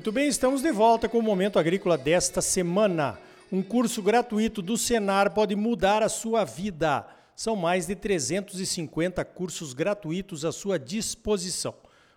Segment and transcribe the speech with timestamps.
[0.00, 3.18] Muito bem, estamos de volta com o Momento Agrícola desta semana.
[3.52, 7.06] Um curso gratuito do Senar pode mudar a sua vida.
[7.36, 11.74] São mais de 350 cursos gratuitos à sua disposição.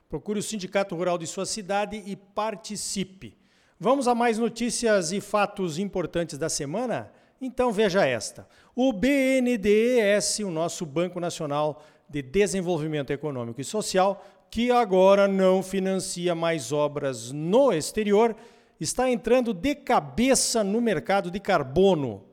[0.08, 3.38] Procure o Sindicato Rural de sua cidade e participe.
[3.78, 7.12] Vamos a mais notícias e fatos importantes da semana?
[7.42, 8.48] Então veja esta.
[8.74, 16.36] O BNDES, o nosso Banco Nacional de Desenvolvimento Econômico e Social, que agora não financia
[16.36, 18.36] mais obras no exterior,
[18.80, 22.24] está entrando de cabeça no mercado de carbono.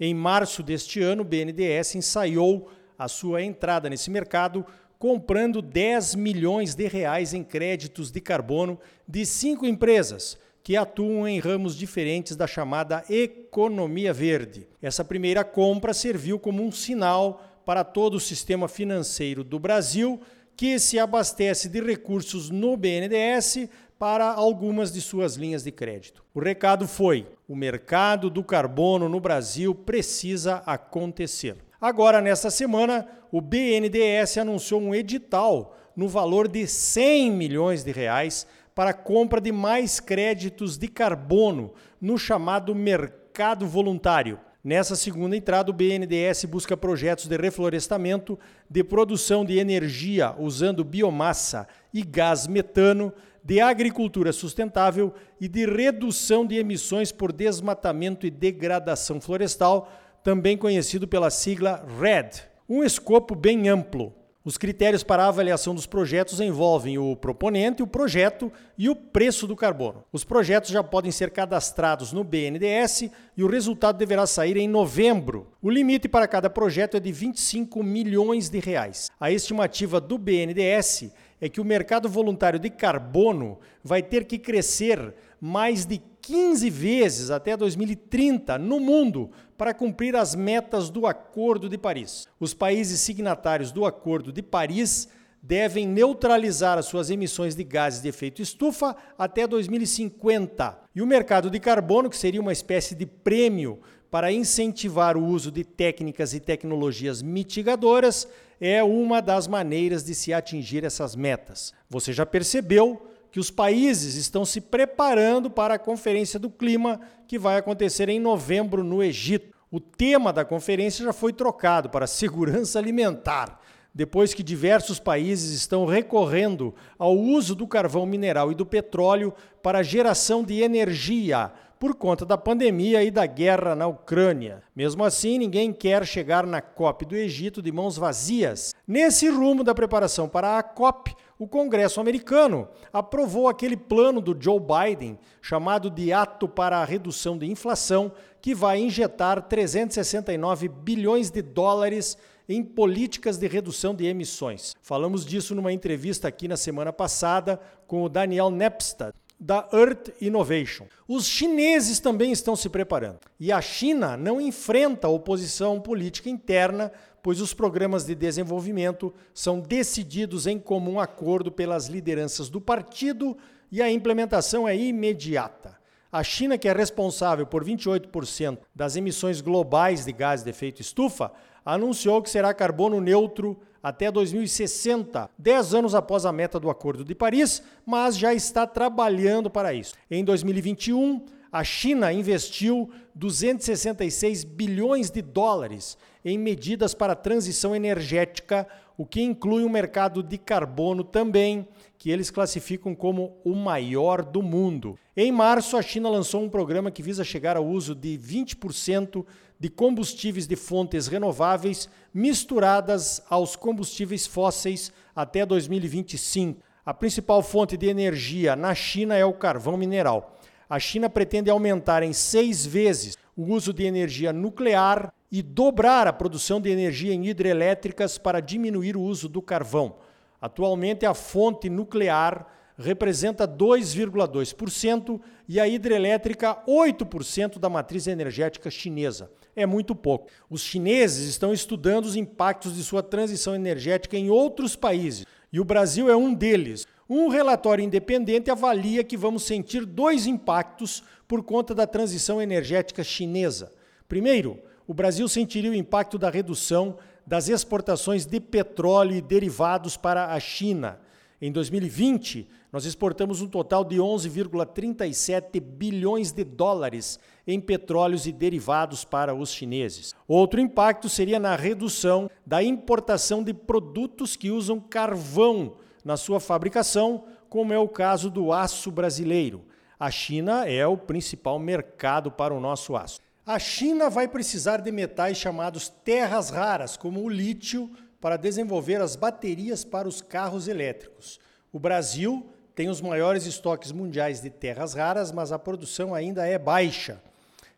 [0.00, 2.68] Em março deste ano, o BNDES ensaiou
[2.98, 4.66] a sua entrada nesse mercado
[4.98, 8.76] comprando 10 milhões de reais em créditos de carbono
[9.06, 14.66] de cinco empresas que atuam em ramos diferentes da chamada economia verde.
[14.82, 20.20] Essa primeira compra serviu como um sinal para todo o sistema financeiro do Brasil
[20.58, 26.24] que se abastece de recursos no BNDES para algumas de suas linhas de crédito.
[26.34, 31.58] O recado foi: o mercado do carbono no Brasil precisa acontecer.
[31.80, 38.44] Agora, nesta semana, o BNDES anunciou um edital no valor de 100 milhões de reais
[38.74, 44.40] para a compra de mais créditos de carbono no chamado mercado voluntário.
[44.68, 48.38] Nessa segunda entrada, o BNDES busca projetos de reflorestamento,
[48.68, 53.10] de produção de energia usando biomassa e gás metano,
[53.42, 59.90] de agricultura sustentável e de redução de emissões por desmatamento e degradação florestal,
[60.22, 62.42] também conhecido pela sigla RED.
[62.68, 64.17] Um escopo bem amplo.
[64.48, 69.46] Os critérios para a avaliação dos projetos envolvem o proponente, o projeto e o preço
[69.46, 70.02] do carbono.
[70.10, 75.48] Os projetos já podem ser cadastrados no BNDES e o resultado deverá sair em novembro.
[75.60, 79.10] O limite para cada projeto é de 25 milhões de reais.
[79.20, 85.14] A estimativa do BNDES é que o mercado voluntário de carbono vai ter que crescer
[85.38, 91.78] mais de 15 vezes até 2030 no mundo para cumprir as metas do Acordo de
[91.78, 92.28] Paris.
[92.38, 95.08] Os países signatários do Acordo de Paris
[95.42, 100.78] devem neutralizar as suas emissões de gases de efeito estufa até 2050.
[100.94, 105.50] E o mercado de carbono, que seria uma espécie de prêmio para incentivar o uso
[105.50, 108.28] de técnicas e tecnologias mitigadoras,
[108.60, 111.72] é uma das maneiras de se atingir essas metas.
[111.88, 117.38] Você já percebeu que os países estão se preparando para a Conferência do Clima, que
[117.38, 119.56] vai acontecer em novembro no Egito.
[119.70, 123.60] O tema da conferência já foi trocado para segurança alimentar,
[123.94, 129.82] depois que diversos países estão recorrendo ao uso do carvão mineral e do petróleo para
[129.82, 134.62] geração de energia por conta da pandemia e da guerra na Ucrânia.
[134.74, 138.74] Mesmo assim, ninguém quer chegar na COP do Egito de mãos vazias.
[138.86, 144.58] Nesse rumo da preparação para a COP, o Congresso americano aprovou aquele plano do Joe
[144.58, 148.10] Biden, chamado de Ato para a Redução de Inflação,
[148.40, 154.74] que vai injetar 369 bilhões de dólares em políticas de redução de emissões.
[154.80, 160.86] Falamos disso numa entrevista aqui na semana passada com o Daniel Nepstad, da Earth Innovation.
[161.06, 163.20] Os chineses também estão se preparando.
[163.38, 166.90] E a China não enfrenta oposição política interna,
[167.28, 173.36] pois os programas de desenvolvimento são decididos em comum acordo pelas lideranças do partido
[173.70, 175.78] e a implementação é imediata.
[176.10, 181.30] A China, que é responsável por 28% das emissões globais de gases de efeito estufa,
[181.62, 187.14] anunciou que será carbono neutro até 2060, 10 anos após a meta do Acordo de
[187.14, 189.92] Paris, mas já está trabalhando para isso.
[190.10, 198.66] Em 2021, a China investiu 266 bilhões de dólares em medidas para a transição energética,
[198.96, 201.66] o que inclui um mercado de carbono também,
[201.96, 204.98] que eles classificam como o maior do mundo.
[205.16, 209.24] Em março, a China lançou um programa que visa chegar ao uso de 20%
[209.58, 216.62] de combustíveis de fontes renováveis misturadas aos combustíveis fósseis até 2025.
[216.86, 220.37] A principal fonte de energia na China é o carvão mineral.
[220.68, 226.12] A China pretende aumentar em seis vezes o uso de energia nuclear e dobrar a
[226.12, 229.96] produção de energia em hidrelétricas para diminuir o uso do carvão.
[230.40, 239.30] Atualmente, a fonte nuclear representa 2,2% e a hidrelétrica 8% da matriz energética chinesa.
[239.56, 240.28] É muito pouco.
[240.48, 245.64] Os chineses estão estudando os impactos de sua transição energética em outros países e o
[245.64, 246.86] Brasil é um deles.
[247.08, 253.72] Um relatório independente avalia que vamos sentir dois impactos por conta da transição energética chinesa.
[254.06, 260.32] Primeiro, o Brasil sentiria o impacto da redução das exportações de petróleo e derivados para
[260.32, 260.98] a China
[261.40, 269.04] Em 2020, nós exportamos um total de 11,37 bilhões de dólares em petróleos e derivados
[269.04, 270.14] para os chineses.
[270.26, 275.76] Outro impacto seria na redução da importação de produtos que usam carvão
[276.08, 279.66] na sua fabricação, como é o caso do aço brasileiro.
[280.00, 283.20] A China é o principal mercado para o nosso aço.
[283.44, 287.90] A China vai precisar de metais chamados terras raras, como o lítio,
[288.22, 291.38] para desenvolver as baterias para os carros elétricos.
[291.70, 296.56] O Brasil tem os maiores estoques mundiais de terras raras, mas a produção ainda é
[296.56, 297.20] baixa.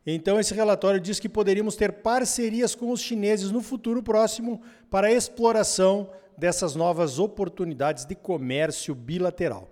[0.06, 5.08] Então, esse relatório diz que poderíamos ter parcerias com os chineses no futuro próximo para
[5.08, 9.68] a exploração dessas novas oportunidades de comércio bilateral.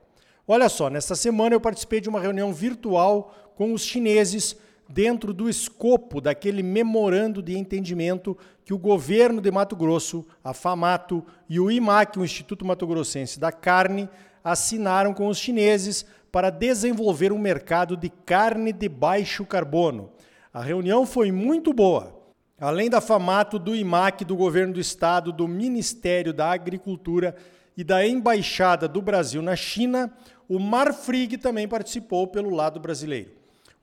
[0.46, 4.56] Olha só, nesta semana eu participei de uma reunião virtual com os chineses
[4.88, 11.24] dentro do escopo daquele memorando de entendimento que o governo de Mato Grosso, a FAMATO
[11.48, 14.08] e o IMAC, o Instituto Mato Grossense da Carne,
[14.42, 20.10] assinaram com os chineses para desenvolver um mercado de carne de baixo carbono.
[20.52, 22.17] A reunião foi muito boa.
[22.60, 27.36] Além da FAMATO, do IMAC, do governo do estado, do Ministério da Agricultura
[27.76, 30.12] e da Embaixada do Brasil na China,
[30.48, 33.30] o Marfrig também participou pelo lado brasileiro.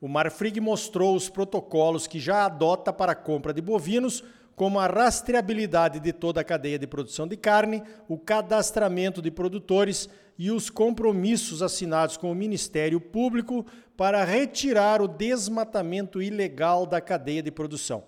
[0.01, 4.21] O Marfrig mostrou os protocolos que já adota para a compra de bovinos,
[4.57, 10.09] como a rastreabilidade de toda a cadeia de produção de carne, o cadastramento de produtores
[10.37, 17.41] e os compromissos assinados com o Ministério Público para retirar o desmatamento ilegal da cadeia
[17.41, 18.03] de produção.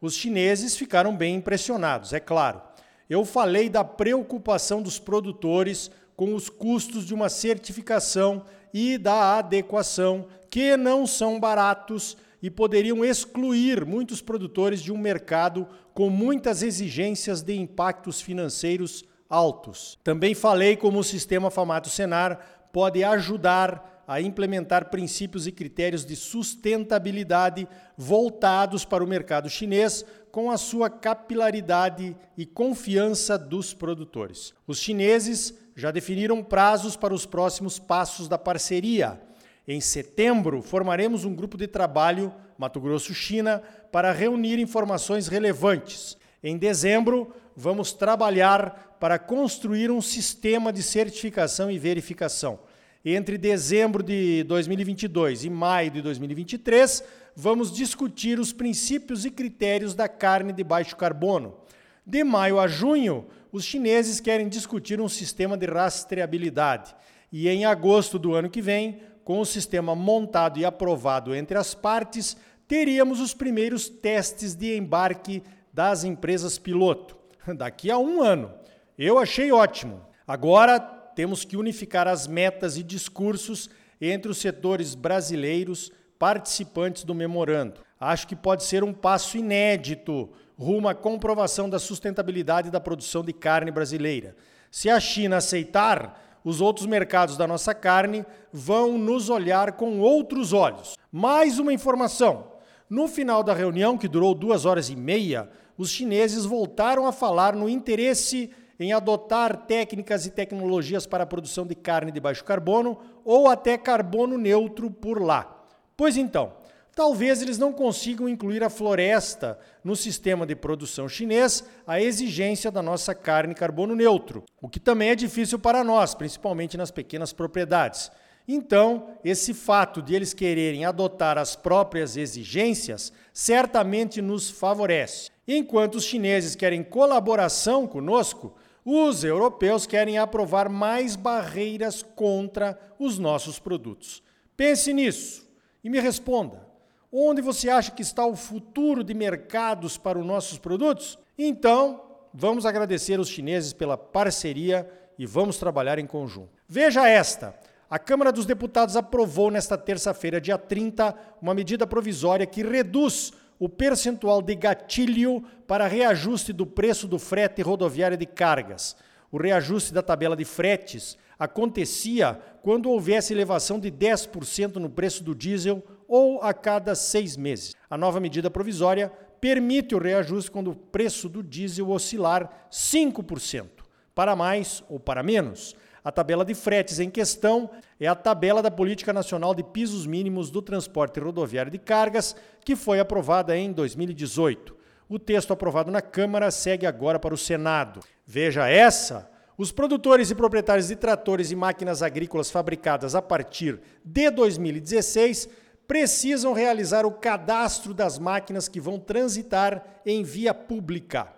[0.00, 2.62] Os chineses ficaram bem impressionados, é claro.
[3.08, 10.26] Eu falei da preocupação dos produtores com os custos de uma certificação e da adequação,
[10.48, 17.42] que não são baratos e poderiam excluir muitos produtores de um mercado com muitas exigências
[17.42, 19.98] de impactos financeiros altos.
[20.02, 26.16] Também falei como o sistema Famato Senar pode ajudar a implementar princípios e critérios de
[26.16, 34.52] sustentabilidade voltados para o mercado chinês com a sua capilaridade e confiança dos produtores.
[34.66, 39.20] Os chineses já definiram prazos para os próximos passos da parceria.
[39.66, 43.62] Em setembro, formaremos um grupo de trabalho Mato Grosso-China
[43.92, 46.16] para reunir informações relevantes.
[46.42, 52.58] Em dezembro, vamos trabalhar para construir um sistema de certificação e verificação.
[53.02, 57.02] Entre dezembro de 2022 e maio de 2023,
[57.34, 61.56] vamos discutir os princípios e critérios da carne de baixo carbono.
[62.04, 66.94] De maio a junho, os chineses querem discutir um sistema de rastreabilidade.
[67.32, 71.74] E em agosto do ano que vem, com o sistema montado e aprovado entre as
[71.74, 72.36] partes,
[72.68, 75.42] teríamos os primeiros testes de embarque
[75.72, 77.16] das empresas piloto.
[77.56, 78.52] Daqui a um ano.
[78.98, 80.02] Eu achei ótimo.
[80.26, 83.70] Agora temos que unificar as metas e discursos
[84.00, 87.80] entre os setores brasileiros participantes do memorando.
[87.98, 93.32] Acho que pode ser um passo inédito rumo à comprovação da sustentabilidade da produção de
[93.32, 94.36] carne brasileira.
[94.70, 100.52] Se a China aceitar, os outros mercados da nossa carne vão nos olhar com outros
[100.52, 100.96] olhos.
[101.10, 102.52] Mais uma informação:
[102.88, 107.54] no final da reunião, que durou duas horas e meia, os chineses voltaram a falar
[107.54, 108.50] no interesse
[108.80, 113.76] em adotar técnicas e tecnologias para a produção de carne de baixo carbono ou até
[113.76, 115.64] carbono neutro por lá.
[115.94, 116.54] Pois então,
[116.96, 122.82] talvez eles não consigam incluir a floresta no sistema de produção chinês a exigência da
[122.82, 128.10] nossa carne carbono neutro, o que também é difícil para nós, principalmente nas pequenas propriedades.
[128.48, 135.30] Então, esse fato de eles quererem adotar as próprias exigências certamente nos favorece.
[135.46, 143.58] Enquanto os chineses querem colaboração conosco, os europeus querem aprovar mais barreiras contra os nossos
[143.58, 144.22] produtos.
[144.56, 145.48] Pense nisso.
[145.82, 146.66] E me responda:
[147.12, 151.18] onde você acha que está o futuro de mercados para os nossos produtos?
[151.38, 156.50] Então, vamos agradecer os chineses pela parceria e vamos trabalhar em conjunto.
[156.68, 157.58] Veja esta.
[157.88, 163.68] A Câmara dos Deputados aprovou nesta terça-feira, dia 30, uma medida provisória que reduz o
[163.68, 168.96] percentual de gatilho para reajuste do preço do frete rodoviário de cargas.
[169.30, 175.34] O reajuste da tabela de fretes acontecia quando houvesse elevação de 10% no preço do
[175.34, 177.76] diesel ou a cada seis meses.
[177.88, 183.68] A nova medida provisória permite o reajuste quando o preço do diesel oscilar 5%,
[184.14, 185.76] para mais ou para menos.
[186.02, 190.50] A tabela de fretes em questão é a tabela da Política Nacional de Pisos Mínimos
[190.50, 194.74] do Transporte Rodoviário de Cargas, que foi aprovada em 2018.
[195.08, 198.00] O texto aprovado na Câmara segue agora para o Senado.
[198.24, 204.30] Veja essa Os produtores e proprietários de tratores e máquinas agrícolas fabricadas a partir de
[204.30, 205.50] 2016
[205.86, 211.28] precisam realizar o cadastro das máquinas que vão transitar em via pública.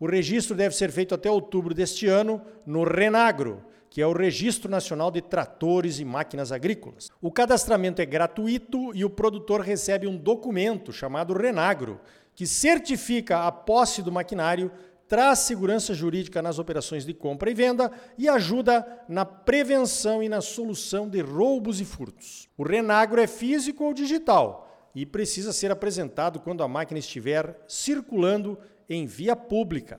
[0.00, 3.64] O registro deve ser feito até outubro deste ano no Renagro,
[3.98, 7.10] que é o Registro Nacional de Tratores e Máquinas Agrícolas.
[7.20, 12.00] O cadastramento é gratuito e o produtor recebe um documento chamado Renagro,
[12.32, 14.70] que certifica a posse do maquinário,
[15.08, 20.40] traz segurança jurídica nas operações de compra e venda e ajuda na prevenção e na
[20.40, 22.48] solução de roubos e furtos.
[22.56, 28.56] O Renagro é físico ou digital e precisa ser apresentado quando a máquina estiver circulando
[28.88, 29.98] em via pública.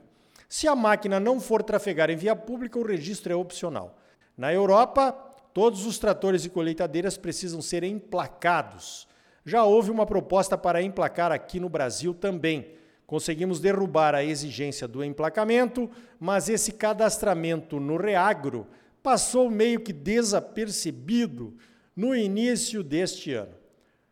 [0.49, 3.95] Se a máquina não for trafegar em via pública, o registro é opcional.
[4.35, 5.11] Na Europa,
[5.53, 9.07] todos os tratores e colheitadeiras precisam ser emplacados.
[9.45, 12.73] Já houve uma proposta para emplacar aqui no Brasil também.
[13.05, 15.89] Conseguimos derrubar a exigência do emplacamento,
[16.19, 18.65] mas esse cadastramento no Reagro
[19.03, 21.55] passou meio que desapercebido
[21.95, 23.53] no início deste ano.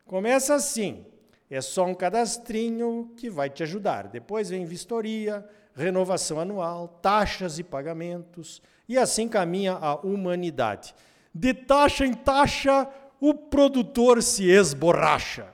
[0.06, 1.06] Começa assim:
[1.50, 4.08] é só um cadastrinho que vai te ajudar.
[4.08, 5.48] Depois vem vistoria,
[5.78, 10.96] renovação anual, taxas e pagamentos, e assim caminha a humanidade.
[11.34, 12.88] De taxa em taxa,
[13.22, 15.46] o produtor se esborracha.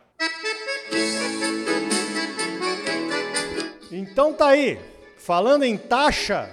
[3.92, 4.80] Então tá aí.
[5.18, 6.50] Falando em taxa,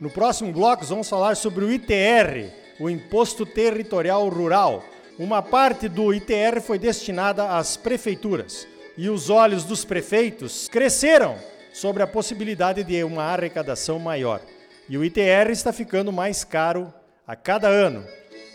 [0.00, 4.82] no próximo bloco vamos falar sobre o ITR, o Imposto Territorial Rural.
[5.18, 11.38] Uma parte do ITR foi destinada às prefeituras e os olhos dos prefeitos cresceram
[11.72, 14.40] sobre a possibilidade de uma arrecadação maior.
[14.88, 16.92] E o ITR está ficando mais caro
[17.26, 18.04] a cada ano.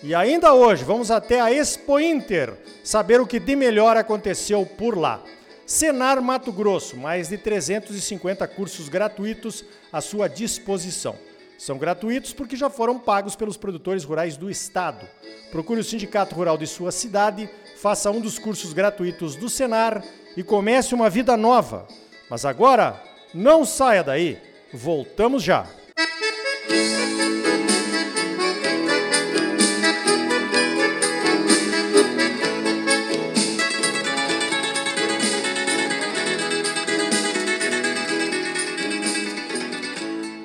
[0.03, 2.53] E ainda hoje, vamos até a Expo Inter
[2.83, 5.23] saber o que de melhor aconteceu por lá.
[5.65, 11.15] Senar Mato Grosso, mais de 350 cursos gratuitos à sua disposição.
[11.57, 15.07] São gratuitos porque já foram pagos pelos produtores rurais do estado.
[15.51, 20.03] Procure o sindicato rural de sua cidade, faça um dos cursos gratuitos do Senar
[20.35, 21.87] e comece uma vida nova.
[22.29, 23.01] Mas agora,
[23.33, 24.37] não saia daí.
[24.73, 25.65] Voltamos já.